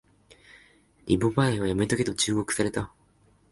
[1.05, 2.91] リボ払いはやめとけと忠告された